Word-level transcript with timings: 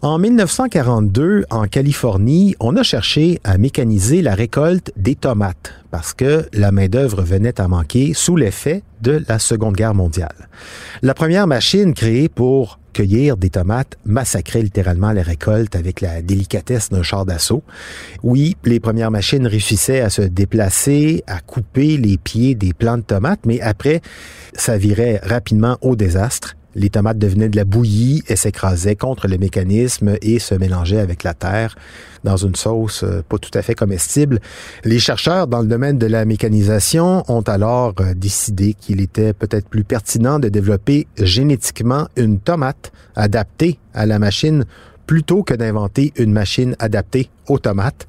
En 0.00 0.18
1942, 0.18 1.46
en 1.50 1.66
Californie, 1.66 2.54
on 2.60 2.76
a 2.76 2.84
cherché 2.84 3.40
à 3.42 3.58
mécaniser 3.58 4.22
la 4.22 4.36
récolte 4.36 4.92
des 4.96 5.16
tomates 5.16 5.74
parce 5.90 6.14
que 6.14 6.46
la 6.52 6.70
main-d'œuvre 6.70 7.22
venait 7.22 7.60
à 7.60 7.66
manquer 7.66 8.14
sous 8.14 8.36
l'effet 8.36 8.84
de 9.02 9.20
la 9.28 9.40
Seconde 9.40 9.74
Guerre 9.74 9.94
mondiale. 9.94 10.48
La 11.02 11.14
première 11.14 11.48
machine 11.48 11.94
créée 11.94 12.28
pour 12.28 12.78
cueillir 12.92 13.36
des 13.36 13.50
tomates 13.50 13.96
massacrait 14.04 14.62
littéralement 14.62 15.10
les 15.10 15.22
récoltes 15.22 15.74
avec 15.74 16.00
la 16.00 16.22
délicatesse 16.22 16.90
d'un 16.90 17.02
char 17.02 17.26
d'assaut. 17.26 17.64
Oui, 18.22 18.56
les 18.64 18.78
premières 18.78 19.10
machines 19.10 19.48
réussissaient 19.48 20.00
à 20.00 20.10
se 20.10 20.22
déplacer, 20.22 21.24
à 21.26 21.40
couper 21.40 21.96
les 21.96 22.18
pieds 22.18 22.54
des 22.54 22.72
plants 22.72 22.98
de 22.98 23.02
tomates, 23.02 23.40
mais 23.44 23.60
après, 23.60 24.00
ça 24.52 24.78
virait 24.78 25.20
rapidement 25.24 25.76
au 25.80 25.96
désastre. 25.96 26.54
Les 26.78 26.90
tomates 26.90 27.18
devenaient 27.18 27.48
de 27.48 27.56
la 27.56 27.64
bouillie 27.64 28.22
et 28.28 28.36
s'écrasaient 28.36 28.94
contre 28.94 29.26
le 29.26 29.36
mécanisme 29.36 30.14
et 30.22 30.38
se 30.38 30.54
mélangeaient 30.54 31.00
avec 31.00 31.24
la 31.24 31.34
terre 31.34 31.74
dans 32.22 32.36
une 32.36 32.54
sauce 32.54 33.02
euh, 33.02 33.20
pas 33.28 33.38
tout 33.38 33.50
à 33.54 33.62
fait 33.62 33.74
comestible. 33.74 34.38
Les 34.84 35.00
chercheurs 35.00 35.48
dans 35.48 35.60
le 35.60 35.66
domaine 35.66 35.98
de 35.98 36.06
la 36.06 36.24
mécanisation 36.24 37.24
ont 37.26 37.42
alors 37.42 37.94
euh, 38.00 38.14
décidé 38.14 38.74
qu'il 38.74 39.00
était 39.00 39.32
peut-être 39.32 39.68
plus 39.68 39.82
pertinent 39.82 40.38
de 40.38 40.48
développer 40.48 41.08
génétiquement 41.20 42.06
une 42.16 42.38
tomate 42.38 42.92
adaptée 43.16 43.80
à 43.92 44.06
la 44.06 44.20
machine 44.20 44.64
plutôt 45.08 45.42
que 45.42 45.54
d'inventer 45.54 46.12
une 46.16 46.32
machine 46.32 46.76
adaptée 46.78 47.30
aux 47.48 47.58
tomates. 47.58 48.06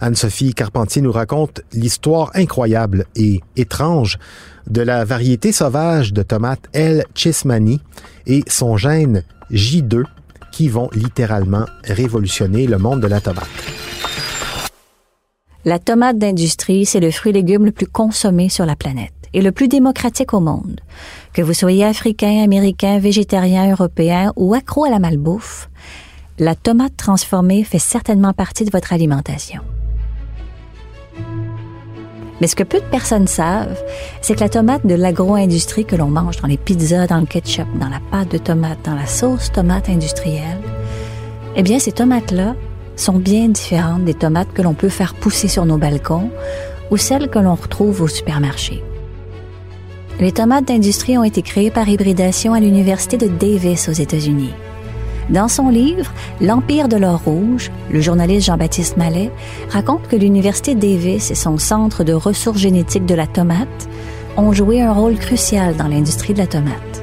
Anne-Sophie 0.00 0.54
Carpentier 0.54 1.02
nous 1.02 1.10
raconte 1.10 1.62
l'histoire 1.72 2.30
incroyable 2.34 3.06
et 3.16 3.40
étrange 3.56 4.18
de 4.68 4.82
la 4.82 5.04
variété 5.04 5.52
sauvage 5.52 6.12
de 6.12 6.22
tomates 6.22 6.68
L. 6.72 7.04
chismani 7.14 7.80
et 8.26 8.42
son 8.46 8.76
gène 8.76 9.22
J2 9.50 10.04
qui 10.50 10.68
vont 10.68 10.90
littéralement 10.92 11.64
révolutionner 11.84 12.66
le 12.66 12.78
monde 12.78 13.00
de 13.00 13.06
la 13.06 13.20
tomate. 13.20 13.48
La 15.64 15.78
tomate 15.78 16.18
d'industrie, 16.18 16.86
c'est 16.86 17.00
le 17.00 17.10
fruit 17.10 17.32
légume 17.32 17.64
le 17.64 17.72
plus 17.72 17.86
consommé 17.86 18.48
sur 18.48 18.66
la 18.66 18.76
planète 18.76 19.12
et 19.32 19.40
le 19.40 19.52
plus 19.52 19.68
démocratique 19.68 20.34
au 20.34 20.40
monde. 20.40 20.80
Que 21.32 21.42
vous 21.42 21.54
soyez 21.54 21.84
africain, 21.84 22.42
américain, 22.42 22.98
végétarien, 22.98 23.70
européen 23.70 24.32
ou 24.36 24.54
accro 24.54 24.84
à 24.84 24.90
la 24.90 24.98
malbouffe, 24.98 25.70
la 26.38 26.54
tomate 26.54 26.96
transformée 26.96 27.64
fait 27.64 27.78
certainement 27.78 28.32
partie 28.32 28.64
de 28.64 28.70
votre 28.70 28.92
alimentation. 28.92 29.62
Mais 32.42 32.48
ce 32.48 32.56
que 32.56 32.64
peu 32.64 32.80
de 32.80 32.84
personnes 32.86 33.28
savent, 33.28 33.80
c'est 34.20 34.34
que 34.34 34.40
la 34.40 34.48
tomate 34.48 34.84
de 34.84 34.96
l'agro-industrie 34.96 35.84
que 35.84 35.94
l'on 35.94 36.08
mange 36.08 36.38
dans 36.38 36.48
les 36.48 36.56
pizzas, 36.56 37.06
dans 37.06 37.20
le 37.20 37.26
ketchup, 37.26 37.68
dans 37.78 37.88
la 37.88 38.00
pâte 38.10 38.32
de 38.32 38.38
tomate, 38.38 38.84
dans 38.84 38.96
la 38.96 39.06
sauce 39.06 39.52
tomate 39.52 39.88
industrielle, 39.88 40.58
eh 41.54 41.62
bien, 41.62 41.78
ces 41.78 41.92
tomates-là 41.92 42.56
sont 42.96 43.12
bien 43.12 43.48
différentes 43.48 44.04
des 44.04 44.14
tomates 44.14 44.52
que 44.52 44.60
l'on 44.60 44.74
peut 44.74 44.88
faire 44.88 45.14
pousser 45.14 45.46
sur 45.46 45.66
nos 45.66 45.78
balcons 45.78 46.30
ou 46.90 46.96
celles 46.96 47.28
que 47.28 47.38
l'on 47.38 47.54
retrouve 47.54 48.02
au 48.02 48.08
supermarché. 48.08 48.82
Les 50.18 50.32
tomates 50.32 50.66
d'industrie 50.66 51.16
ont 51.18 51.22
été 51.22 51.42
créées 51.42 51.70
par 51.70 51.88
hybridation 51.88 52.54
à 52.54 52.58
l'Université 52.58 53.18
de 53.18 53.28
Davis 53.28 53.88
aux 53.88 53.92
États-Unis. 53.92 54.50
Dans 55.30 55.48
son 55.48 55.68
livre 55.68 56.12
L'Empire 56.40 56.88
de 56.88 56.96
l'or 56.96 57.22
rouge, 57.24 57.70
le 57.90 58.00
journaliste 58.00 58.46
Jean-Baptiste 58.46 58.96
Mallet 58.96 59.30
raconte 59.70 60.08
que 60.08 60.16
l'Université 60.16 60.74
Davis 60.74 61.30
et 61.30 61.34
son 61.34 61.58
centre 61.58 62.04
de 62.04 62.12
ressources 62.12 62.58
génétiques 62.58 63.06
de 63.06 63.14
la 63.14 63.26
tomate 63.26 63.88
ont 64.36 64.52
joué 64.52 64.82
un 64.82 64.92
rôle 64.92 65.16
crucial 65.16 65.76
dans 65.76 65.88
l'industrie 65.88 66.32
de 66.32 66.38
la 66.38 66.46
tomate. 66.46 67.02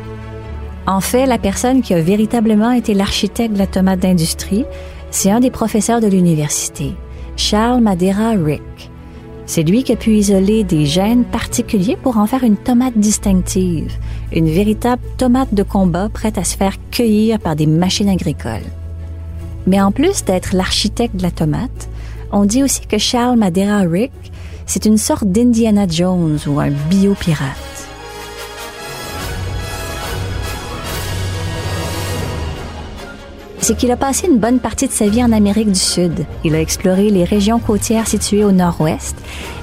En 0.85 1.01
fait, 1.01 1.27
la 1.27 1.38
personne 1.38 1.81
qui 1.81 1.94
a 1.94 2.01
véritablement 2.01 2.71
été 2.71 2.94
l'architecte 2.94 3.53
de 3.53 3.59
la 3.59 3.67
tomate 3.67 3.99
d'industrie, 3.99 4.65
c'est 5.11 5.31
un 5.31 5.39
des 5.39 5.51
professeurs 5.51 6.01
de 6.01 6.07
l'université, 6.07 6.95
Charles 7.35 7.81
Madeira 7.81 8.31
Rick. 8.31 8.91
C'est 9.49 9.63
lui 9.63 9.81
qui 9.83 9.93
a 9.93 9.95
pu 9.95 10.11
isoler 10.11 10.63
des 10.63 10.85
gènes 10.85 11.23
particuliers 11.23 11.97
pour 11.99 12.17
en 12.17 12.27
faire 12.27 12.43
une 12.43 12.55
tomate 12.55 12.95
distinctive, 12.95 13.91
une 14.31 14.47
véritable 14.47 15.01
tomate 15.17 15.55
de 15.55 15.63
combat 15.63 16.07
prête 16.07 16.37
à 16.37 16.43
se 16.43 16.55
faire 16.55 16.75
cueillir 16.91 17.39
par 17.39 17.55
des 17.55 17.65
machines 17.65 18.09
agricoles. 18.09 18.69
Mais 19.65 19.81
en 19.81 19.91
plus 19.91 20.23
d'être 20.23 20.53
l'architecte 20.53 21.15
de 21.15 21.23
la 21.23 21.31
tomate, 21.31 21.89
on 22.31 22.45
dit 22.45 22.61
aussi 22.61 22.81
que 22.85 22.99
Charles 22.99 23.39
Madeira 23.39 23.79
Rick, 23.79 24.11
c'est 24.67 24.85
une 24.85 24.99
sorte 24.99 25.25
d'Indiana 25.25 25.88
Jones 25.88 26.38
ou 26.45 26.59
un 26.59 26.69
biopirate. 26.69 27.69
C'est 33.69 33.75
qu'il 33.75 33.91
a 33.91 33.97
passé 33.97 34.25
une 34.25 34.40
bonne 34.40 34.57
partie 34.57 34.88
de 34.88 34.91
sa 34.91 35.06
vie 35.06 35.24
en 35.24 35.31
Amérique 35.31 35.72
du 35.72 35.80
Sud. 35.80 36.25
Il 36.44 36.56
a 36.56 36.59
exploré 36.59 37.12
les 37.12 37.24
régions 37.24 37.59
côtières 37.59 38.07
situées 38.07 38.44
au 38.44 38.52
nord-ouest. 38.52 39.16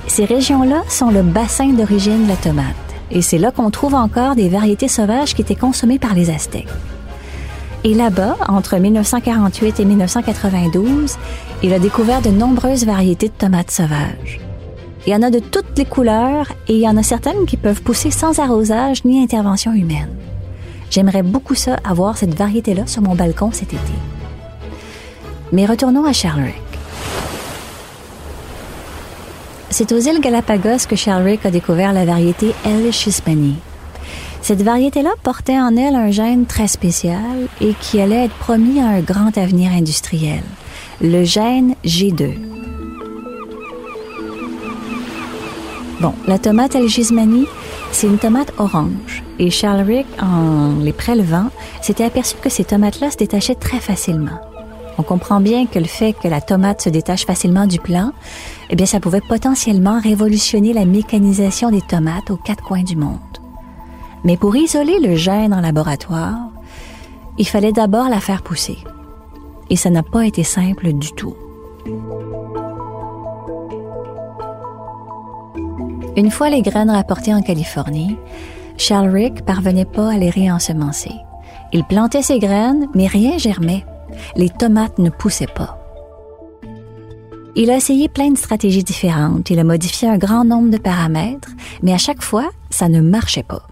Ces 0.06 0.24
régions-là 0.24 0.84
sont 0.88 1.10
le 1.10 1.22
bassin 1.22 1.72
d'origine 1.72 2.22
de 2.22 2.28
la 2.28 2.36
tomate. 2.36 2.66
Et 3.10 3.20
c'est 3.20 3.36
là 3.36 3.50
qu'on 3.50 3.68
trouve 3.72 3.96
encore 3.96 4.36
des 4.36 4.48
variétés 4.48 4.86
sauvages 4.86 5.34
qui 5.34 5.42
étaient 5.42 5.56
consommées 5.56 5.98
par 5.98 6.14
les 6.14 6.30
Aztèques. 6.30 6.68
Et 7.82 7.94
là-bas, 7.94 8.36
entre 8.46 8.76
1948 8.76 9.80
et 9.80 9.84
1992, 9.84 11.16
il 11.64 11.72
a 11.72 11.80
découvert 11.80 12.22
de 12.22 12.30
nombreuses 12.30 12.86
variétés 12.86 13.26
de 13.26 13.34
tomates 13.36 13.72
sauvages. 13.72 14.38
Il 15.04 15.12
y 15.12 15.16
en 15.16 15.22
a 15.22 15.30
de 15.30 15.40
toutes 15.40 15.76
les 15.76 15.84
couleurs 15.84 16.52
et 16.68 16.74
il 16.74 16.80
y 16.80 16.88
en 16.88 16.96
a 16.96 17.02
certaines 17.02 17.44
qui 17.44 17.56
peuvent 17.56 17.82
pousser 17.82 18.12
sans 18.12 18.38
arrosage 18.38 19.04
ni 19.04 19.20
intervention 19.20 19.72
humaine. 19.72 20.10
J'aimerais 20.90 21.22
beaucoup 21.22 21.54
ça, 21.54 21.76
avoir 21.84 22.16
cette 22.16 22.34
variété-là 22.34 22.86
sur 22.86 23.02
mon 23.02 23.14
balcon 23.14 23.50
cet 23.52 23.72
été. 23.74 23.92
Mais 25.52 25.66
retournons 25.66 26.04
à 26.04 26.12
Charles 26.12 26.42
Rick. 26.42 26.62
C'est 29.70 29.92
aux 29.92 29.98
îles 29.98 30.20
Galapagos 30.20 30.86
que 30.88 30.96
Charles 30.96 31.24
Rick 31.24 31.44
a 31.44 31.50
découvert 31.50 31.92
la 31.92 32.04
variété 32.04 32.54
L. 32.64 32.92
Chismani. 32.92 33.56
Cette 34.40 34.62
variété-là 34.62 35.10
portait 35.22 35.58
en 35.58 35.76
elle 35.76 35.96
un 35.96 36.10
gène 36.10 36.46
très 36.46 36.68
spécial 36.68 37.48
et 37.60 37.74
qui 37.80 38.00
allait 38.00 38.26
être 38.26 38.36
promis 38.36 38.80
à 38.80 38.86
un 38.86 39.00
grand 39.00 39.36
avenir 39.36 39.72
industriel, 39.72 40.42
le 41.00 41.24
gène 41.24 41.74
G2. 41.84 42.38
Bon, 46.00 46.14
la 46.26 46.38
tomate 46.38 46.76
L. 46.76 46.88
C'est 46.88 48.06
une 48.06 48.18
tomate 48.18 48.52
orange. 48.58 49.25
Et 49.38 49.50
Charles 49.50 49.82
Rick, 49.82 50.06
en 50.20 50.76
les 50.80 50.92
prélevant, 50.92 51.50
s'était 51.82 52.04
aperçu 52.04 52.36
que 52.36 52.48
ces 52.48 52.64
tomates-là 52.64 53.10
se 53.10 53.16
détachaient 53.16 53.54
très 53.54 53.80
facilement. 53.80 54.38
On 54.98 55.02
comprend 55.02 55.40
bien 55.40 55.66
que 55.66 55.78
le 55.78 55.84
fait 55.84 56.14
que 56.14 56.28
la 56.28 56.40
tomate 56.40 56.80
se 56.80 56.88
détache 56.88 57.26
facilement 57.26 57.66
du 57.66 57.78
plant, 57.78 58.12
eh 58.70 58.76
bien, 58.76 58.86
ça 58.86 58.98
pouvait 58.98 59.20
potentiellement 59.20 60.00
révolutionner 60.00 60.72
la 60.72 60.86
mécanisation 60.86 61.70
des 61.70 61.82
tomates 61.82 62.30
aux 62.30 62.38
quatre 62.38 62.64
coins 62.64 62.82
du 62.82 62.96
monde. 62.96 63.18
Mais 64.24 64.38
pour 64.38 64.56
isoler 64.56 64.98
le 64.98 65.14
gène 65.14 65.52
en 65.52 65.60
laboratoire, 65.60 66.48
il 67.36 67.46
fallait 67.46 67.72
d'abord 67.72 68.08
la 68.08 68.20
faire 68.20 68.42
pousser. 68.42 68.78
Et 69.68 69.76
ça 69.76 69.90
n'a 69.90 70.02
pas 70.02 70.26
été 70.26 70.44
simple 70.44 70.92
du 70.94 71.12
tout. 71.12 71.36
Une 76.16 76.30
fois 76.30 76.48
les 76.48 76.62
graines 76.62 76.90
rapportées 76.90 77.34
en 77.34 77.42
Californie, 77.42 78.16
Charles 78.78 79.10
Rick 79.10 79.44
parvenait 79.44 79.84
pas 79.84 80.12
à 80.12 80.18
les 80.18 80.30
réensemencer. 80.30 81.12
Il 81.72 81.84
plantait 81.84 82.22
ses 82.22 82.38
graines, 82.38 82.86
mais 82.94 83.06
rien 83.06 83.38
germait. 83.38 83.84
Les 84.36 84.50
tomates 84.50 84.98
ne 84.98 85.10
poussaient 85.10 85.46
pas. 85.46 85.78
Il 87.54 87.70
a 87.70 87.76
essayé 87.76 88.08
plein 88.08 88.30
de 88.30 88.36
stratégies 88.36 88.84
différentes. 88.84 89.48
Il 89.48 89.58
a 89.58 89.64
modifié 89.64 90.08
un 90.08 90.18
grand 90.18 90.44
nombre 90.44 90.70
de 90.70 90.76
paramètres, 90.76 91.48
mais 91.82 91.94
à 91.94 91.98
chaque 91.98 92.22
fois, 92.22 92.50
ça 92.70 92.88
ne 92.88 93.00
marchait 93.00 93.42
pas. 93.42 93.66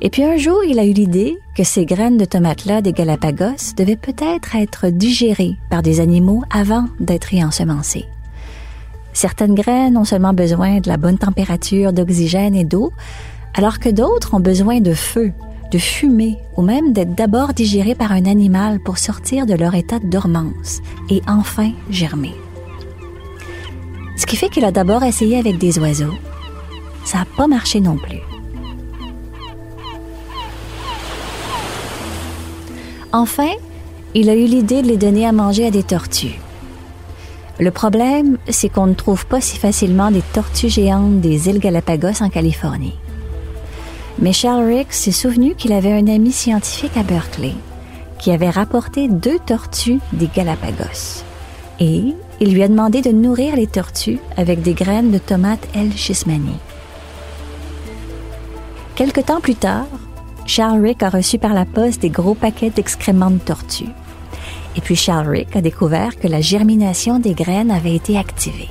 Et 0.00 0.10
puis 0.10 0.24
un 0.24 0.36
jour, 0.36 0.64
il 0.64 0.78
a 0.80 0.84
eu 0.84 0.92
l'idée 0.92 1.36
que 1.54 1.62
ces 1.62 1.84
graines 1.84 2.16
de 2.16 2.24
tomates-là 2.24 2.82
des 2.82 2.92
Galapagos 2.92 3.74
devaient 3.76 3.96
peut-être 3.96 4.56
être 4.56 4.88
digérées 4.88 5.56
par 5.70 5.82
des 5.82 6.00
animaux 6.00 6.42
avant 6.50 6.86
d'être 6.98 7.26
réensemencées. 7.26 8.06
Certaines 9.12 9.54
graines 9.54 9.96
ont 9.96 10.04
seulement 10.04 10.32
besoin 10.32 10.80
de 10.80 10.88
la 10.88 10.96
bonne 10.96 11.18
température 11.18 11.92
d'oxygène 11.92 12.54
et 12.54 12.64
d'eau, 12.64 12.92
alors 13.54 13.78
que 13.78 13.88
d'autres 13.88 14.34
ont 14.34 14.40
besoin 14.40 14.80
de 14.80 14.94
feu, 14.94 15.32
de 15.70 15.78
fumée 15.78 16.38
ou 16.56 16.62
même 16.62 16.92
d'être 16.92 17.14
d'abord 17.14 17.54
digérées 17.54 17.94
par 17.94 18.12
un 18.12 18.26
animal 18.26 18.80
pour 18.80 18.98
sortir 18.98 19.46
de 19.46 19.54
leur 19.54 19.74
état 19.74 19.98
de 19.98 20.06
dormance 20.06 20.80
et 21.10 21.22
enfin 21.26 21.72
germer. 21.90 22.34
Ce 24.16 24.26
qui 24.26 24.36
fait 24.36 24.48
qu'il 24.48 24.64
a 24.64 24.72
d'abord 24.72 25.02
essayé 25.02 25.38
avec 25.38 25.58
des 25.58 25.78
oiseaux. 25.78 26.14
Ça 27.04 27.18
n'a 27.18 27.26
pas 27.36 27.46
marché 27.46 27.80
non 27.80 27.96
plus. 27.96 28.20
Enfin, 33.12 33.50
il 34.14 34.30
a 34.30 34.34
eu 34.34 34.44
l'idée 34.44 34.82
de 34.82 34.88
les 34.88 34.96
donner 34.96 35.26
à 35.26 35.32
manger 35.32 35.66
à 35.66 35.70
des 35.70 35.82
tortues. 35.82 36.38
Le 37.58 37.70
problème, 37.70 38.38
c'est 38.48 38.68
qu'on 38.68 38.86
ne 38.86 38.94
trouve 38.94 39.26
pas 39.26 39.40
si 39.40 39.58
facilement 39.58 40.10
des 40.10 40.22
tortues 40.32 40.70
géantes 40.70 41.20
des 41.20 41.48
îles 41.48 41.58
Galapagos 41.58 42.22
en 42.22 42.30
Californie. 42.30 42.94
Mais 44.22 44.32
Charles 44.32 44.64
Rick 44.64 44.92
s'est 44.92 45.10
souvenu 45.10 45.56
qu'il 45.56 45.72
avait 45.72 45.92
un 45.92 46.06
ami 46.06 46.30
scientifique 46.30 46.96
à 46.96 47.02
Berkeley 47.02 47.54
qui 48.20 48.30
avait 48.30 48.50
rapporté 48.50 49.08
deux 49.08 49.40
tortues 49.40 49.98
des 50.12 50.28
Galapagos. 50.28 51.24
Et 51.80 52.14
il 52.40 52.54
lui 52.54 52.62
a 52.62 52.68
demandé 52.68 53.02
de 53.02 53.10
nourrir 53.10 53.56
les 53.56 53.66
tortues 53.66 54.20
avec 54.36 54.62
des 54.62 54.74
graines 54.74 55.10
de 55.10 55.18
tomates 55.18 55.66
El 55.74 55.92
Chismani. 55.96 56.54
Quelque 58.94 59.20
temps 59.20 59.40
plus 59.40 59.56
tard, 59.56 59.86
Charles 60.46 60.82
Rick 60.82 61.02
a 61.02 61.10
reçu 61.10 61.38
par 61.38 61.52
la 61.52 61.64
poste 61.64 62.02
des 62.02 62.10
gros 62.10 62.34
paquets 62.34 62.70
d'excréments 62.70 63.32
de 63.32 63.38
tortues. 63.38 63.90
Et 64.76 64.80
puis 64.80 64.94
Charles 64.94 65.30
Rick 65.30 65.56
a 65.56 65.60
découvert 65.60 66.16
que 66.16 66.28
la 66.28 66.40
germination 66.40 67.18
des 67.18 67.34
graines 67.34 67.72
avait 67.72 67.96
été 67.96 68.16
activée. 68.16 68.70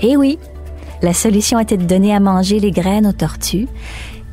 Et 0.00 0.16
oui, 0.16 0.38
la 1.02 1.12
solution 1.12 1.58
était 1.58 1.76
de 1.76 1.84
donner 1.84 2.14
à 2.14 2.20
manger 2.20 2.58
les 2.58 2.70
graines 2.70 3.06
aux 3.06 3.12
tortues 3.12 3.68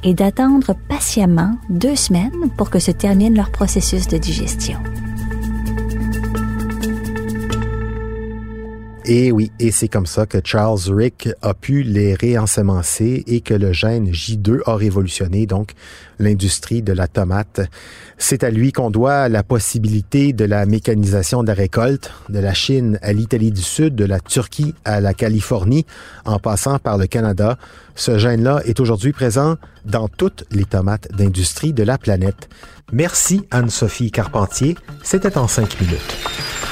et 0.03 0.13
d'attendre 0.13 0.75
patiemment 0.87 1.57
deux 1.69 1.95
semaines 1.95 2.49
pour 2.57 2.69
que 2.69 2.79
se 2.79 2.91
termine 2.91 3.35
leur 3.35 3.51
processus 3.51 4.07
de 4.07 4.17
digestion. 4.17 4.79
Et 9.05 9.33
oui, 9.33 9.51
et 9.59 9.71
c'est 9.71 9.89
comme 9.89 10.05
ça 10.05 10.25
que 10.25 10.37
Charles 10.41 10.79
Rick 10.87 11.27
a 11.41 11.53
pu 11.53 11.83
les 11.83 12.13
réensemencer 12.13 13.25
et 13.27 13.41
que 13.41 13.53
le 13.53 13.73
gène 13.73 14.09
J2 14.09 14.61
a 14.65 14.75
révolutionné 14.77 15.45
donc 15.45 15.71
l'industrie 16.19 16.81
de 16.81 16.93
la 16.93 17.09
tomate. 17.09 17.59
C'est 18.17 18.45
à 18.45 18.49
lui 18.49 18.71
qu'on 18.71 18.89
doit 18.89 19.27
la 19.27 19.43
possibilité 19.43 20.31
de 20.31 20.45
la 20.45 20.65
mécanisation 20.65 21.43
de 21.43 21.49
la 21.49 21.53
récolte, 21.53 22.11
de 22.29 22.39
la 22.39 22.53
Chine 22.53 22.97
à 23.01 23.11
l'Italie 23.11 23.51
du 23.51 23.61
Sud, 23.61 23.93
de 23.93 24.05
la 24.05 24.21
Turquie 24.21 24.73
à 24.85 25.01
la 25.01 25.13
Californie, 25.13 25.85
en 26.23 26.39
passant 26.39 26.79
par 26.79 26.97
le 26.97 27.05
Canada. 27.05 27.57
Ce 27.95 28.17
gène-là 28.17 28.61
est 28.63 28.79
aujourd'hui 28.79 29.11
présent 29.11 29.57
dans 29.83 30.07
toutes 30.07 30.45
les 30.51 30.63
tomates 30.63 31.09
d'industrie 31.11 31.73
de 31.73 31.83
la 31.83 31.97
planète. 31.97 32.47
Merci 32.93 33.45
Anne-Sophie 33.51 34.11
Carpentier. 34.11 34.77
C'était 35.03 35.37
en 35.37 35.49
cinq 35.49 35.81
minutes. 35.81 36.62